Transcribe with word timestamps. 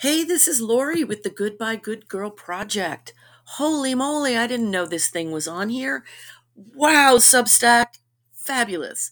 Hey, 0.00 0.24
this 0.24 0.48
is 0.48 0.62
Lori 0.62 1.04
with 1.04 1.24
the 1.24 1.28
Goodbye 1.28 1.76
Good 1.76 2.08
Girl 2.08 2.30
Project. 2.30 3.12
Holy 3.44 3.94
moly, 3.94 4.34
I 4.34 4.46
didn't 4.46 4.70
know 4.70 4.86
this 4.86 5.10
thing 5.10 5.30
was 5.30 5.46
on 5.46 5.68
here. 5.68 6.04
Wow, 6.56 7.16
Substack, 7.18 7.98
fabulous. 8.34 9.10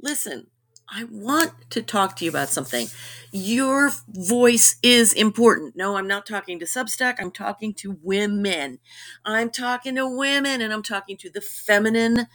Listen, 0.00 0.46
I 0.90 1.04
want 1.10 1.52
to 1.70 1.82
talk 1.82 2.16
to 2.16 2.24
you 2.24 2.30
about 2.30 2.48
something. 2.48 2.88
Your 3.32 3.92
voice 4.08 4.76
is 4.82 5.12
important. 5.12 5.76
No, 5.76 5.96
I'm 5.96 6.08
not 6.08 6.26
talking 6.26 6.58
to 6.58 6.64
Substack, 6.66 7.16
I'm 7.20 7.30
talking 7.30 7.74
to 7.74 7.98
women. 8.02 8.80
I'm 9.24 9.50
talking 9.50 9.96
to 9.96 10.08
women 10.08 10.60
and 10.60 10.72
I'm 10.72 10.82
talking 10.82 11.16
to 11.18 11.30
the 11.30 11.40
feminine 11.40 12.26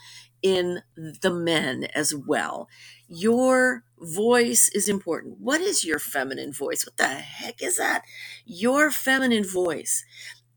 in 0.41 0.81
the 0.95 1.31
men 1.31 1.85
as 1.95 2.15
well. 2.15 2.69
Your 3.07 3.83
voice 3.99 4.69
is 4.73 4.87
important. 4.87 5.37
What 5.39 5.61
is 5.61 5.83
your 5.83 5.99
feminine 5.99 6.53
voice? 6.53 6.85
What 6.85 6.97
the 6.97 7.07
heck 7.07 7.61
is 7.61 7.77
that? 7.77 8.03
Your 8.45 8.91
feminine 8.91 9.45
voice 9.45 10.05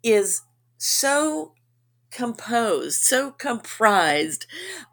is 0.02 0.42
so 0.78 1.54
composed, 2.10 3.02
so 3.02 3.30
comprised 3.30 4.46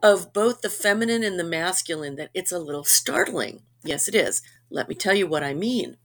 of 0.04 0.34
both 0.34 0.62
the 0.62 0.70
feminine 0.70 1.24
and 1.24 1.40
the 1.40 1.44
masculine 1.44 2.16
that 2.16 2.30
it's 2.34 2.52
a 2.52 2.60
little 2.60 2.84
startling. 2.84 3.62
Yes, 3.84 4.08
it 4.08 4.16
is. 4.16 4.42
Let 4.70 4.90
me 4.90 4.96
tell 4.96 5.16
you 5.16 5.28
what 5.28 5.44
I 5.44 5.54
mean. 5.54 5.98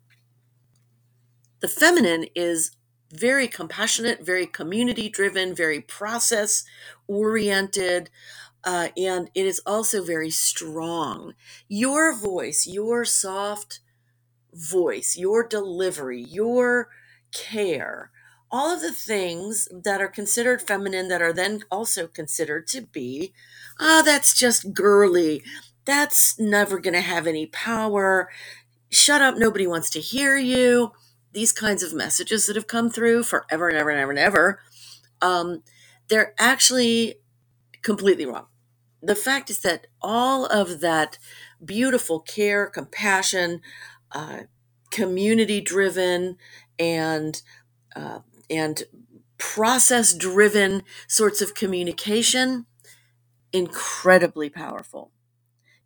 The 1.61 1.69
feminine 1.69 2.27
is 2.35 2.73
very 3.13 3.49
compassionate, 3.49 4.25
very 4.25 4.47
community 4.47 5.09
driven, 5.09 5.55
very 5.55 5.81
process 5.81 6.65
oriented, 7.07 8.09
uh, 8.65 8.89
and 8.97 9.31
it 9.35 9.47
is 9.47 9.61
also 9.67 10.03
very 10.05 10.31
strong. 10.31 11.35
Your 11.69 12.15
voice, 12.15 12.67
your 12.67 13.05
soft 13.05 13.81
voice, 14.53 15.17
your 15.17 15.47
delivery, 15.47 16.23
your 16.23 16.89
care, 17.33 18.11
all 18.51 18.75
of 18.75 18.81
the 18.81 18.93
things 18.93 19.69
that 19.73 20.01
are 20.01 20.09
considered 20.09 20.63
feminine 20.63 21.09
that 21.09 21.23
are 21.23 21.33
then 21.33 21.63
also 21.71 22.07
considered 22.07 22.67
to 22.69 22.83
be, 22.83 23.33
ah, 23.79 24.01
oh, 24.01 24.03
that's 24.05 24.35
just 24.35 24.73
girly. 24.73 25.43
That's 25.85 26.39
never 26.39 26.79
going 26.81 26.95
to 26.95 27.01
have 27.01 27.27
any 27.27 27.47
power. 27.47 28.29
Shut 28.91 29.23
up. 29.23 29.37
Nobody 29.37 29.67
wants 29.67 29.91
to 29.91 30.01
hear 30.01 30.37
you. 30.37 30.93
These 31.33 31.53
kinds 31.53 31.83
of 31.83 31.95
messages 31.95 32.47
that 32.47 32.57
have 32.57 32.67
come 32.67 32.91
through 32.91 33.23
forever 33.23 33.69
and 33.69 33.79
ever 33.79 33.91
and 33.91 34.01
ever 34.01 34.11
and 34.11 34.19
ever, 34.19 34.61
um, 35.23 35.63
they're 36.09 36.35
actually 36.39 37.17
completely 37.83 38.27
wrong 38.27 38.47
the 39.03 39.15
fact 39.15 39.51
is 39.51 39.61
that 39.61 39.87
all 40.03 40.47
of 40.47 40.81
that 40.81 41.19
beautiful 41.65 42.21
care, 42.21 42.67
compassion, 42.67 43.61
uh, 44.13 44.41
community 44.91 45.61
driven, 45.61 46.37
and 46.79 47.43
uh, 47.97 48.21
and 48.51 48.85
process 49.39 50.15
driven 50.15 50.83
sorts 51.09 51.43
of 51.43 51.55
communication 51.55 52.67
incredibly 53.53 54.51
powerful 54.51 55.13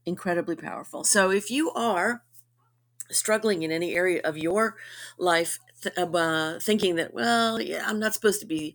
incredibly 0.06 0.56
powerful 0.56 1.04
so 1.04 1.30
if 1.30 1.50
you 1.50 1.70
are 1.72 2.22
struggling 3.10 3.62
in 3.62 3.72
any 3.72 3.94
area 3.94 4.20
of 4.24 4.38
your 4.38 4.76
life 5.18 5.58
th- 5.82 5.96
uh, 5.98 6.58
thinking 6.60 6.96
that 6.96 7.14
well 7.14 7.60
yeah 7.60 7.84
i'm 7.88 8.00
not 8.00 8.14
supposed 8.14 8.40
to 8.40 8.46
be 8.46 8.72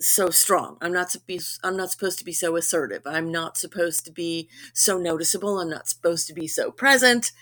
so 0.00 0.30
strong. 0.30 0.76
I'm 0.80 0.92
not 0.92 1.14
be 1.26 1.40
I'm 1.64 1.76
not 1.76 1.90
supposed 1.90 2.18
to 2.20 2.24
be 2.24 2.32
so 2.32 2.56
assertive. 2.56 3.02
I'm 3.06 3.32
not 3.32 3.56
supposed 3.56 4.04
to 4.06 4.12
be 4.12 4.48
so 4.74 4.98
noticeable. 4.98 5.60
I'm 5.60 5.70
not 5.70 5.88
supposed 5.88 6.26
to 6.28 6.34
be 6.34 6.48
so 6.48 6.70
present. 6.70 7.32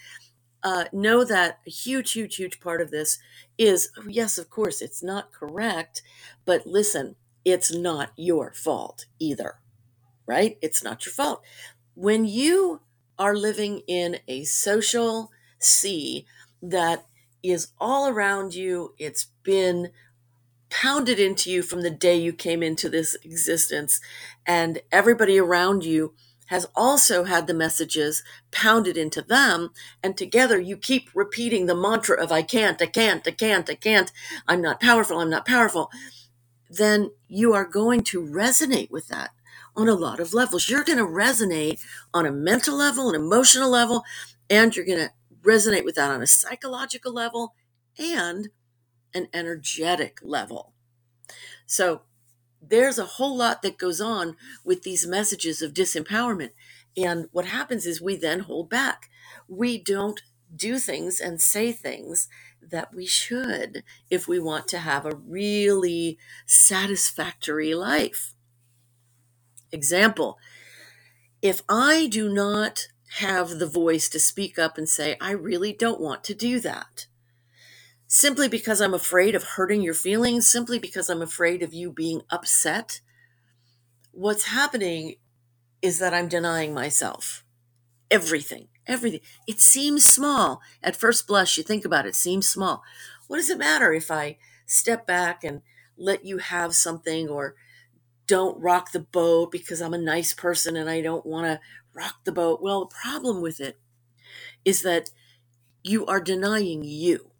Uh, 0.68 0.84
know 0.92 1.24
that 1.24 1.60
a 1.66 1.70
huge, 1.70 2.12
huge, 2.12 2.36
huge 2.36 2.60
part 2.60 2.82
of 2.82 2.90
this 2.90 3.18
is 3.56 3.90
yes, 4.06 4.36
of 4.36 4.50
course, 4.50 4.82
it's 4.82 5.02
not 5.02 5.32
correct, 5.32 6.02
but 6.44 6.66
listen, 6.66 7.16
it's 7.42 7.74
not 7.74 8.12
your 8.16 8.52
fault 8.52 9.06
either, 9.18 9.60
right? 10.26 10.58
It's 10.60 10.84
not 10.84 11.06
your 11.06 11.14
fault. 11.14 11.42
When 11.94 12.26
you 12.26 12.82
are 13.18 13.34
living 13.34 13.80
in 13.86 14.18
a 14.28 14.44
social 14.44 15.30
sea 15.58 16.26
that 16.60 17.06
is 17.42 17.68
all 17.80 18.06
around 18.06 18.54
you, 18.54 18.92
it's 18.98 19.28
been 19.42 19.88
pounded 20.68 21.18
into 21.18 21.50
you 21.50 21.62
from 21.62 21.80
the 21.80 21.90
day 21.90 22.16
you 22.18 22.34
came 22.34 22.62
into 22.62 22.90
this 22.90 23.14
existence. 23.24 24.02
And 24.44 24.82
everybody 24.92 25.38
around 25.38 25.82
you 25.82 26.12
has 26.48 26.66
also 26.74 27.24
had 27.24 27.46
the 27.46 27.54
messages 27.54 28.22
pounded 28.50 28.96
into 28.96 29.22
them. 29.22 29.70
And 30.02 30.16
together 30.16 30.60
you 30.60 30.76
keep 30.76 31.10
repeating 31.14 31.66
the 31.66 31.74
mantra 31.74 32.22
of 32.22 32.32
I 32.32 32.42
can't, 32.42 32.80
I 32.82 32.86
can't, 32.86 33.26
I 33.26 33.30
can't, 33.30 33.70
I 33.70 33.74
can't, 33.74 34.12
I'm 34.46 34.60
not 34.60 34.80
powerful, 34.80 35.18
I'm 35.20 35.30
not 35.30 35.46
powerful. 35.46 35.90
Then 36.70 37.10
you 37.28 37.54
are 37.54 37.64
going 37.64 38.02
to 38.04 38.22
resonate 38.22 38.90
with 38.90 39.08
that 39.08 39.30
on 39.76 39.88
a 39.88 39.94
lot 39.94 40.20
of 40.20 40.34
levels. 40.34 40.68
You're 40.68 40.84
going 40.84 40.98
to 40.98 41.04
resonate 41.04 41.80
on 42.12 42.26
a 42.26 42.32
mental 42.32 42.76
level, 42.76 43.08
an 43.08 43.14
emotional 43.14 43.70
level, 43.70 44.04
and 44.50 44.74
you're 44.74 44.86
going 44.86 44.98
to 44.98 45.12
resonate 45.42 45.84
with 45.84 45.94
that 45.94 46.10
on 46.10 46.22
a 46.22 46.26
psychological 46.26 47.12
level 47.12 47.54
and 47.98 48.48
an 49.14 49.28
energetic 49.32 50.18
level. 50.22 50.72
So 51.66 52.02
there's 52.60 52.98
a 52.98 53.04
whole 53.04 53.36
lot 53.36 53.62
that 53.62 53.78
goes 53.78 54.00
on 54.00 54.36
with 54.64 54.82
these 54.82 55.06
messages 55.06 55.62
of 55.62 55.74
disempowerment. 55.74 56.50
And 56.96 57.28
what 57.32 57.46
happens 57.46 57.86
is 57.86 58.00
we 58.00 58.16
then 58.16 58.40
hold 58.40 58.68
back. 58.68 59.08
We 59.48 59.78
don't 59.78 60.20
do 60.54 60.78
things 60.78 61.20
and 61.20 61.40
say 61.40 61.72
things 61.72 62.28
that 62.60 62.92
we 62.94 63.06
should 63.06 63.82
if 64.10 64.26
we 64.26 64.38
want 64.38 64.68
to 64.68 64.78
have 64.78 65.06
a 65.06 65.14
really 65.14 66.18
satisfactory 66.46 67.74
life. 67.74 68.34
Example 69.70 70.38
if 71.40 71.62
I 71.68 72.08
do 72.08 72.28
not 72.28 72.88
have 73.18 73.58
the 73.58 73.66
voice 73.66 74.08
to 74.10 74.18
speak 74.18 74.58
up 74.58 74.76
and 74.76 74.88
say, 74.88 75.16
I 75.20 75.30
really 75.30 75.72
don't 75.72 76.00
want 76.00 76.24
to 76.24 76.34
do 76.34 76.60
that, 76.60 77.06
simply 78.08 78.48
because 78.48 78.80
I'm 78.80 78.94
afraid 78.94 79.34
of 79.34 79.44
hurting 79.44 79.82
your 79.82 79.94
feelings, 79.94 80.48
simply 80.48 80.78
because 80.78 81.08
I'm 81.08 81.22
afraid 81.22 81.62
of 81.62 81.74
you 81.74 81.92
being 81.92 82.22
upset, 82.30 83.00
what's 84.10 84.44
happening 84.44 85.16
is 85.80 85.98
that 86.00 86.14
I'm 86.14 86.26
denying 86.26 86.74
myself 86.74 87.44
everything, 88.10 88.68
everything. 88.86 89.20
It 89.46 89.60
seems 89.60 90.02
small. 90.04 90.62
At 90.82 90.96
first 90.96 91.26
blush, 91.26 91.58
you 91.58 91.62
think 91.62 91.84
about 91.84 92.06
it, 92.06 92.10
it 92.10 92.16
seems 92.16 92.48
small. 92.48 92.82
What 93.26 93.36
does 93.36 93.50
it 93.50 93.58
matter 93.58 93.92
if 93.92 94.10
I 94.10 94.38
step 94.66 95.06
back 95.06 95.44
and 95.44 95.60
let 95.98 96.24
you 96.24 96.38
have 96.38 96.74
something 96.74 97.28
or 97.28 97.54
don't 98.26 98.60
rock 98.60 98.92
the 98.92 99.00
boat 99.00 99.52
because 99.52 99.82
I'm 99.82 99.94
a 99.94 99.98
nice 99.98 100.32
person 100.32 100.76
and 100.76 100.88
I 100.88 101.02
don't 101.02 101.26
want 101.26 101.46
to 101.46 101.60
rock 101.94 102.16
the 102.24 102.32
boat? 102.32 102.62
Well, 102.62 102.86
the 102.86 102.94
problem 103.02 103.42
with 103.42 103.60
it 103.60 103.78
is 104.64 104.82
that 104.82 105.10
you 105.82 106.06
are 106.06 106.20
denying 106.20 106.82
you 106.84 107.30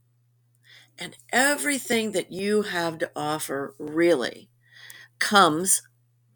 and 0.99 1.17
everything 1.33 2.13
that 2.13 2.33
you 2.33 2.63
have 2.63 2.99
to 2.99 3.11
offer 3.17 3.75
really 3.79 4.49
comes 5.19 5.83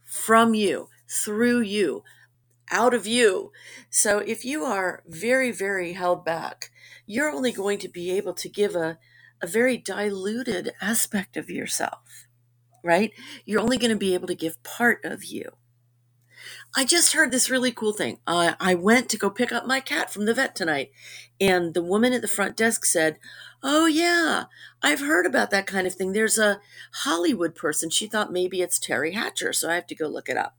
from 0.04 0.54
you, 0.54 0.88
through 1.08 1.60
you, 1.60 2.04
out 2.70 2.94
of 2.94 3.06
you. 3.06 3.52
So 3.90 4.18
if 4.18 4.44
you 4.44 4.64
are 4.64 5.02
very, 5.06 5.50
very 5.52 5.92
held 5.94 6.24
back, 6.24 6.70
you're 7.06 7.30
only 7.30 7.52
going 7.52 7.78
to 7.80 7.88
be 7.88 8.10
able 8.12 8.34
to 8.34 8.48
give 8.48 8.74
a, 8.76 8.98
a 9.42 9.46
very 9.46 9.76
diluted 9.76 10.72
aspect 10.80 11.36
of 11.36 11.50
yourself, 11.50 12.26
right? 12.84 13.12
You're 13.44 13.60
only 13.60 13.78
going 13.78 13.92
to 13.92 13.96
be 13.98 14.14
able 14.14 14.28
to 14.28 14.34
give 14.34 14.62
part 14.62 15.04
of 15.04 15.24
you. 15.24 15.52
I 16.74 16.84
just 16.84 17.12
heard 17.12 17.30
this 17.30 17.50
really 17.50 17.72
cool 17.72 17.92
thing. 17.92 18.18
Uh, 18.26 18.54
I 18.60 18.74
went 18.74 19.08
to 19.10 19.18
go 19.18 19.30
pick 19.30 19.52
up 19.52 19.66
my 19.66 19.80
cat 19.80 20.12
from 20.12 20.24
the 20.24 20.34
vet 20.34 20.54
tonight, 20.54 20.90
and 21.40 21.74
the 21.74 21.82
woman 21.82 22.12
at 22.12 22.22
the 22.22 22.28
front 22.28 22.56
desk 22.56 22.84
said, 22.84 23.18
Oh, 23.62 23.86
yeah, 23.86 24.44
I've 24.82 25.00
heard 25.00 25.26
about 25.26 25.50
that 25.50 25.66
kind 25.66 25.86
of 25.86 25.94
thing. 25.94 26.12
There's 26.12 26.38
a 26.38 26.60
Hollywood 27.04 27.54
person. 27.54 27.90
She 27.90 28.06
thought 28.06 28.32
maybe 28.32 28.60
it's 28.60 28.78
Teri 28.78 29.14
Hatcher, 29.14 29.52
so 29.52 29.70
I 29.70 29.74
have 29.76 29.86
to 29.88 29.94
go 29.94 30.08
look 30.08 30.28
it 30.28 30.36
up. 30.36 30.56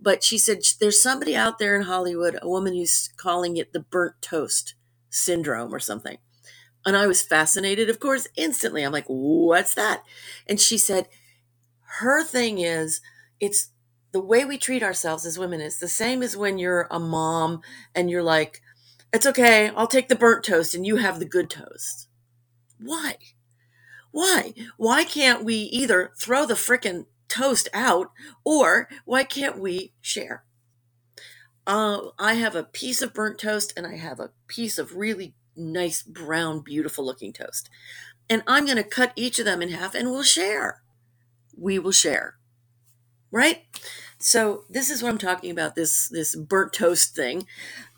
But 0.00 0.22
she 0.22 0.36
said 0.36 0.60
there's 0.78 1.02
somebody 1.02 1.34
out 1.34 1.58
there 1.58 1.74
in 1.74 1.82
Hollywood, 1.82 2.38
a 2.42 2.48
woman 2.48 2.74
who's 2.74 3.10
calling 3.16 3.56
it 3.56 3.72
the 3.72 3.80
burnt 3.80 4.20
toast 4.20 4.74
syndrome 5.08 5.74
or 5.74 5.80
something. 5.80 6.18
And 6.84 6.96
I 6.96 7.06
was 7.06 7.22
fascinated, 7.22 7.88
of 7.88 7.98
course, 7.98 8.28
instantly. 8.36 8.82
I'm 8.82 8.92
like, 8.92 9.06
what's 9.06 9.74
that? 9.74 10.02
And 10.46 10.60
she 10.60 10.78
said, 10.78 11.08
her 11.98 12.22
thing 12.22 12.58
is, 12.58 13.00
it's 13.40 13.70
the 14.12 14.20
way 14.20 14.44
we 14.44 14.58
treat 14.58 14.82
ourselves 14.82 15.26
as 15.26 15.38
women 15.38 15.60
is 15.60 15.78
the 15.78 15.88
same 15.88 16.22
as 16.22 16.36
when 16.36 16.58
you're 16.58 16.88
a 16.90 16.98
mom 16.98 17.60
and 17.94 18.10
you're 18.10 18.22
like, 18.22 18.62
it's 19.12 19.26
okay, 19.26 19.70
I'll 19.76 19.86
take 19.86 20.08
the 20.08 20.16
burnt 20.16 20.44
toast 20.44 20.74
and 20.74 20.86
you 20.86 20.96
have 20.96 21.18
the 21.18 21.24
good 21.24 21.50
toast. 21.50 22.08
Why? 22.78 23.16
Why? 24.10 24.54
Why 24.76 25.04
can't 25.04 25.44
we 25.44 25.54
either 25.54 26.12
throw 26.18 26.46
the 26.46 26.54
frickin' 26.54 27.06
toast 27.28 27.68
out 27.72 28.10
or 28.44 28.88
why 29.04 29.24
can't 29.24 29.58
we 29.58 29.92
share? 30.00 30.44
Uh, 31.66 32.10
I 32.18 32.34
have 32.34 32.54
a 32.54 32.62
piece 32.62 33.02
of 33.02 33.12
burnt 33.12 33.38
toast 33.38 33.72
and 33.76 33.86
I 33.86 33.96
have 33.96 34.20
a 34.20 34.30
piece 34.46 34.78
of 34.78 34.96
really 34.96 35.34
nice 35.56 36.02
brown, 36.02 36.60
beautiful 36.60 37.04
looking 37.04 37.32
toast. 37.32 37.68
And 38.28 38.42
I'm 38.46 38.64
going 38.64 38.76
to 38.76 38.84
cut 38.84 39.12
each 39.16 39.38
of 39.38 39.44
them 39.44 39.62
in 39.62 39.70
half 39.70 39.94
and 39.94 40.10
we'll 40.10 40.22
share. 40.22 40.82
We 41.56 41.78
will 41.78 41.92
share. 41.92 42.36
Right? 43.30 43.64
So 44.18 44.64
this 44.70 44.90
is 44.90 45.02
what 45.02 45.10
I'm 45.10 45.18
talking 45.18 45.50
about 45.50 45.74
this 45.74 46.08
this 46.08 46.34
burnt 46.34 46.72
toast 46.72 47.14
thing 47.14 47.46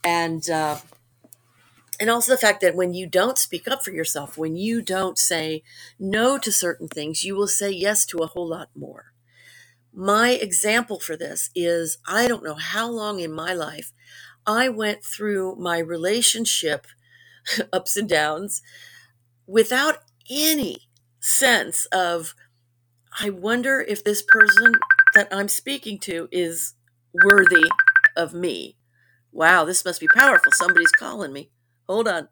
and 0.04 0.48
uh 0.50 0.78
and 2.00 2.10
also 2.10 2.32
the 2.32 2.38
fact 2.38 2.60
that 2.60 2.76
when 2.76 2.94
you 2.94 3.06
don't 3.06 3.38
speak 3.38 3.66
up 3.66 3.84
for 3.84 3.90
yourself, 3.90 4.38
when 4.38 4.56
you 4.56 4.82
don't 4.82 5.18
say 5.18 5.64
no 5.98 6.38
to 6.38 6.52
certain 6.52 6.86
things, 6.86 7.24
you 7.24 7.34
will 7.34 7.48
say 7.48 7.70
yes 7.70 8.06
to 8.06 8.18
a 8.18 8.28
whole 8.28 8.48
lot 8.48 8.68
more. 8.76 9.12
My 9.92 10.30
example 10.30 11.00
for 11.00 11.16
this 11.16 11.50
is 11.56 11.98
I 12.06 12.28
don't 12.28 12.44
know 12.44 12.54
how 12.54 12.88
long 12.88 13.18
in 13.18 13.32
my 13.32 13.52
life 13.52 13.92
I 14.46 14.68
went 14.68 15.04
through 15.04 15.56
my 15.56 15.78
relationship 15.78 16.86
ups 17.72 17.96
and 17.96 18.08
downs 18.08 18.62
without 19.46 19.98
any 20.30 20.88
sense 21.20 21.86
of, 21.86 22.34
I 23.20 23.30
wonder 23.30 23.80
if 23.80 24.04
this 24.04 24.22
person 24.22 24.74
that 25.18 25.28
I'm 25.32 25.48
speaking 25.48 25.98
to 26.00 26.28
is 26.30 26.74
worthy 27.24 27.64
of 28.16 28.34
me. 28.34 28.76
Wow, 29.32 29.64
this 29.64 29.84
must 29.84 30.00
be 30.00 30.08
powerful. 30.14 30.52
Somebody's 30.52 30.92
calling 30.92 31.32
me. 31.32 31.50
Hold 31.88 32.08
on. 32.08 32.28